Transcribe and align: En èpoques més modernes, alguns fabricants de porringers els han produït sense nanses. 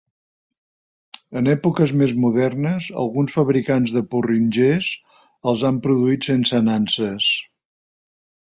En 1.41 1.49
èpoques 1.53 1.93
més 1.99 2.13
modernes, 2.23 2.87
alguns 3.03 3.35
fabricants 3.37 3.95
de 3.99 4.03
porringers 4.15 4.91
els 5.53 5.67
han 5.71 5.81
produït 5.87 6.27
sense 6.31 6.67
nanses. 6.73 7.33